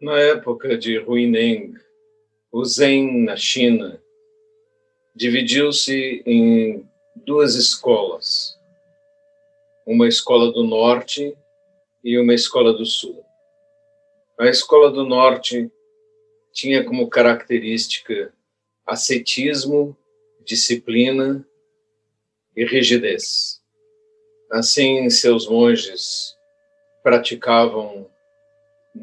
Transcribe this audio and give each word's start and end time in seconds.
Na 0.00 0.16
época 0.16 0.78
de 0.78 0.96
Huineng, 0.96 1.74
o 2.52 2.64
Zen 2.64 3.24
na 3.24 3.36
China 3.36 4.00
dividiu-se 5.12 6.22
em 6.24 6.88
duas 7.16 7.56
escolas, 7.56 8.56
uma 9.84 10.06
escola 10.06 10.52
do 10.52 10.62
norte 10.62 11.36
e 12.04 12.16
uma 12.16 12.32
escola 12.32 12.72
do 12.72 12.86
sul. 12.86 13.24
A 14.38 14.46
escola 14.46 14.88
do 14.92 15.04
norte 15.04 15.68
tinha 16.52 16.84
como 16.84 17.10
característica 17.10 18.32
ascetismo, 18.86 19.96
disciplina 20.44 21.44
e 22.54 22.64
rigidez. 22.64 23.60
Assim, 24.48 25.10
seus 25.10 25.48
monges 25.48 26.36
praticavam 27.02 28.08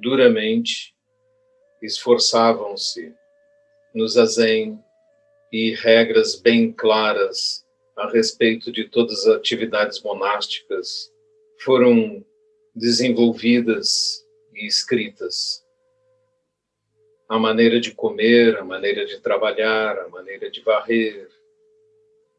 duramente, 0.01 0.95
esforçavam-se 1.81 3.13
no 3.93 4.07
zazen 4.07 4.79
e 5.51 5.73
regras 5.75 6.39
bem 6.39 6.71
claras 6.71 7.65
a 7.95 8.09
respeito 8.09 8.71
de 8.71 8.85
todas 8.89 9.25
as 9.25 9.37
atividades 9.37 10.01
monásticas 10.01 11.11
foram 11.59 12.25
desenvolvidas 12.75 14.25
e 14.53 14.67
escritas. 14.67 15.65
A 17.29 17.39
maneira 17.39 17.79
de 17.79 17.93
comer, 17.93 18.57
a 18.57 18.65
maneira 18.65 19.05
de 19.05 19.19
trabalhar, 19.21 19.97
a 19.97 20.09
maneira 20.09 20.51
de 20.51 20.61
varrer, 20.61 21.29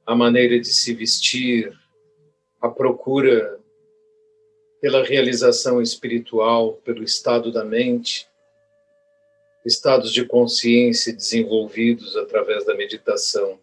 a 0.04 0.14
maneira 0.14 0.60
de 0.60 0.68
se 0.68 0.94
vestir, 0.94 1.72
a 2.60 2.68
procura 2.68 3.58
pela 4.86 5.02
realização 5.02 5.82
espiritual, 5.82 6.74
pelo 6.84 7.02
estado 7.02 7.50
da 7.50 7.64
mente, 7.64 8.28
estados 9.64 10.12
de 10.12 10.24
consciência 10.24 11.12
desenvolvidos 11.12 12.16
através 12.16 12.64
da 12.64 12.72
meditação, 12.72 13.58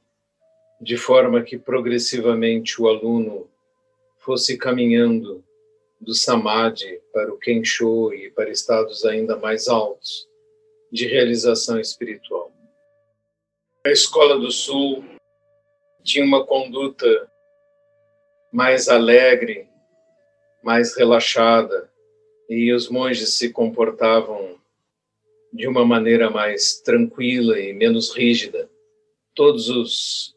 de 0.81 0.97
forma 0.97 1.41
que 1.41 1.57
progressivamente 1.57 2.81
o 2.81 2.89
aluno 2.89 3.49
fosse 4.17 4.57
caminhando 4.57 5.41
do 5.97 6.13
samadhi 6.13 6.99
para 7.13 7.33
o 7.33 7.37
kensho 7.37 8.13
e 8.13 8.29
para 8.29 8.49
estados 8.49 9.05
ainda 9.05 9.37
mais 9.37 9.69
altos 9.69 10.27
de 10.91 11.07
realização 11.07 11.79
espiritual. 11.79 12.51
A 13.85 13.89
Escola 13.89 14.37
do 14.37 14.51
Sul 14.51 15.05
tinha 16.03 16.25
uma 16.25 16.45
conduta 16.45 17.07
mais 18.51 18.89
alegre, 18.89 19.71
mais 20.63 20.95
relaxada, 20.95 21.91
e 22.49 22.71
os 22.73 22.89
monges 22.89 23.37
se 23.37 23.49
comportavam 23.49 24.59
de 25.51 25.67
uma 25.67 25.85
maneira 25.85 26.29
mais 26.29 26.81
tranquila 26.81 27.59
e 27.59 27.73
menos 27.73 28.11
rígida. 28.15 28.69
Todos 29.35 29.69
os 29.69 30.35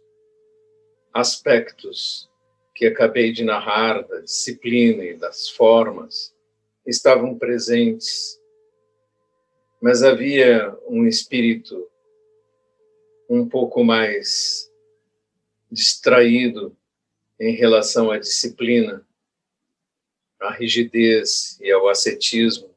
aspectos 1.12 2.28
que 2.74 2.86
acabei 2.86 3.32
de 3.32 3.42
narrar 3.42 4.06
da 4.06 4.20
disciplina 4.20 5.04
e 5.04 5.14
das 5.14 5.48
formas 5.48 6.34
estavam 6.86 7.38
presentes, 7.38 8.38
mas 9.80 10.02
havia 10.02 10.76
um 10.86 11.06
espírito 11.06 11.88
um 13.28 13.48
pouco 13.48 13.82
mais 13.82 14.70
distraído 15.70 16.76
em 17.40 17.54
relação 17.54 18.10
à 18.10 18.18
disciplina, 18.18 19.06
à 20.40 20.52
rigidez 20.52 21.58
e 21.60 21.70
ao 21.70 21.88
ascetismo, 21.88 22.74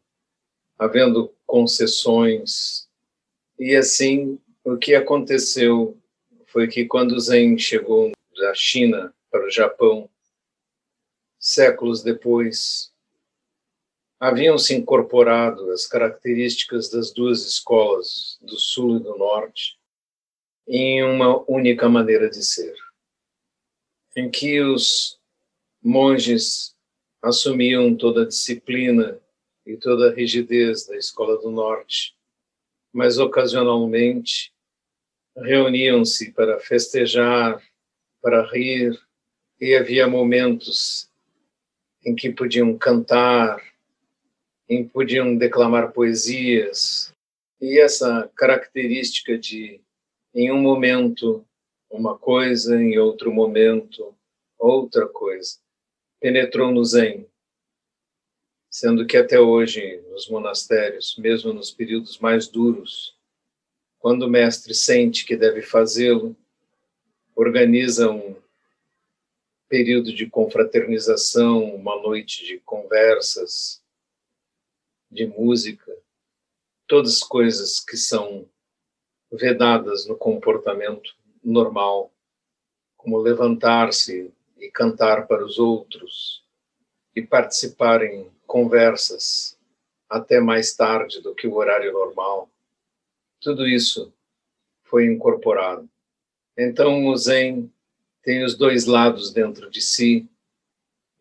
havendo 0.78 1.34
concessões. 1.46 2.88
E 3.58 3.76
assim, 3.76 4.40
o 4.64 4.78
que 4.78 4.96
aconteceu 4.96 5.98
foi 6.48 6.68
que 6.68 6.86
quando 6.86 7.20
Zen 7.20 7.58
chegou 7.58 8.12
da 8.38 8.54
China 8.56 9.14
para 9.30 9.46
o 9.46 9.52
Japão, 9.52 10.10
séculos 11.38 12.02
depois, 12.04 12.92
haviam 14.20 14.58
se 14.58 14.74
incorporado 14.74 15.72
as 15.72 15.86
características 15.86 16.90
das 16.90 17.12
duas 17.12 17.46
escolas, 17.46 18.38
do 18.42 18.58
Sul 18.58 18.98
e 18.98 19.04
do 19.04 19.18
Norte, 19.18 19.78
em 20.68 21.04
uma 21.04 21.44
única 21.50 21.88
maneira 21.88 22.30
de 22.30 22.44
ser 22.44 22.76
em 24.20 24.30
que 24.30 24.60
os 24.62 25.20
monges 25.82 26.76
assumiam 27.22 27.96
toda 27.96 28.24
a 28.24 28.28
disciplina 28.28 29.20
e 29.66 29.78
toda 29.78 30.10
a 30.10 30.14
rigidez 30.14 30.86
da 30.86 30.98
escola 30.98 31.38
do 31.38 31.52
norte, 31.52 32.16
mas 32.94 33.18
ocasionalmente 33.18 34.54
reuniam-se 35.38 36.32
para 36.32 36.60
festejar, 36.60 37.62
para 38.22 38.50
rir, 38.52 39.00
e 39.60 39.76
havia 39.76 40.08
momentos 40.08 41.10
em 42.06 42.16
que 42.16 42.32
podiam 42.32 42.78
cantar, 42.78 43.62
em 44.68 44.86
que 44.86 44.90
podiam 44.90 45.36
declamar 45.36 45.92
poesias, 45.92 47.14
e 47.62 47.80
essa 47.80 48.30
característica 48.36 49.38
de, 49.38 49.82
em 50.34 50.52
um 50.52 50.62
momento, 50.62 51.46
uma 51.90 52.18
coisa, 52.18 52.82
em 52.82 52.98
outro 52.98 53.34
momento, 53.34 54.16
outra 54.58 55.08
coisa. 55.08 55.58
Penetrou 56.20 56.72
no 56.72 56.84
Zen, 56.84 57.26
sendo 58.70 59.08
que 59.08 59.16
até 59.16 59.40
hoje, 59.40 60.04
nos 60.10 60.28
monastérios, 60.28 61.16
mesmo 61.18 61.54
nos 61.54 61.72
períodos 61.72 62.20
mais 62.20 62.48
duros, 62.48 63.18
quando 64.00 64.24
o 64.24 64.30
mestre 64.30 64.74
sente 64.74 65.26
que 65.26 65.38
deve 65.38 65.62
fazê-lo, 65.62 66.36
organiza 67.34 68.12
um 68.12 68.36
período 69.70 70.14
de 70.14 70.30
confraternização, 70.30 71.74
uma 71.76 71.96
noite 72.02 72.46
de 72.46 72.60
conversas, 72.60 73.82
de 75.10 75.26
música, 75.26 75.96
todas 76.86 77.20
coisas 77.20 77.80
que 77.80 77.96
são 77.96 78.46
vedadas 79.32 80.06
no 80.06 80.18
comportamento 80.18 81.16
normal, 81.42 82.12
como 82.98 83.18
levantar-se 83.18 84.34
cantar 84.70 85.28
para 85.28 85.44
os 85.44 85.60
outros 85.60 86.44
e 87.16 87.22
participar 87.22 88.04
em 88.04 88.30
conversas 88.46 89.58
até 90.10 90.40
mais 90.40 90.76
tarde 90.76 91.22
do 91.22 91.36
que 91.36 91.48
o 91.48 91.56
horário 91.56 91.94
normal. 91.94 92.50
Tudo 93.40 93.68
isso 93.68 94.14
foi 94.84 95.06
incorporado. 95.06 95.88
Então 96.58 97.08
o 97.08 97.16
Zen 97.16 97.72
tem 98.24 98.44
os 98.44 98.56
dois 98.56 98.86
lados 98.86 99.32
dentro 99.32 99.70
de 99.70 99.82
si 99.82 100.28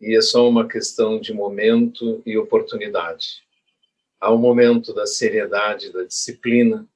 e 0.00 0.16
é 0.16 0.20
só 0.20 0.48
uma 0.48 0.66
questão 0.66 1.20
de 1.20 1.32
momento 1.32 2.22
e 2.24 2.36
oportunidade. 2.36 3.42
Há 4.20 4.32
o 4.32 4.38
momento 4.38 4.92
da 4.92 5.06
seriedade, 5.06 5.92
da 5.92 6.04
disciplina, 6.04 6.88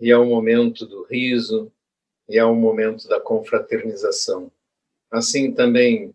e 0.00 0.10
há 0.10 0.18
o 0.18 0.26
momento 0.26 0.84
do 0.84 1.04
riso, 1.04 1.72
e 2.28 2.38
é 2.38 2.44
um 2.44 2.54
momento 2.54 3.08
da 3.08 3.20
confraternização. 3.20 4.50
Assim 5.12 5.52
também 5.52 6.14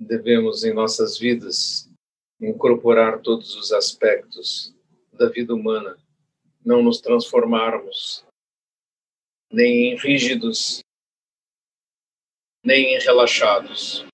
devemos 0.00 0.64
em 0.64 0.72
nossas 0.72 1.18
vidas 1.18 1.86
incorporar 2.40 3.20
todos 3.20 3.54
os 3.54 3.72
aspectos 3.72 4.74
da 5.12 5.28
vida 5.28 5.54
humana, 5.54 5.98
não 6.64 6.82
nos 6.82 6.98
transformarmos 6.98 8.24
nem 9.52 9.92
em 9.92 9.96
rígidos, 9.96 10.82
nem 12.64 12.94
em 12.94 12.98
relaxados, 13.00 14.06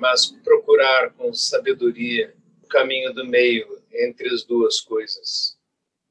mas 0.00 0.30
procurar 0.42 1.12
com 1.12 1.32
sabedoria 1.34 2.34
o 2.62 2.66
caminho 2.66 3.12
do 3.12 3.26
meio 3.26 3.82
entre 3.92 4.30
as 4.30 4.44
duas 4.44 4.80
coisas, 4.80 5.58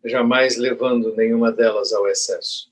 jamais 0.05 0.57
levando 0.57 1.15
nenhuma 1.15 1.51
delas 1.51 1.91
ao 1.91 2.07
excesso. 2.07 2.70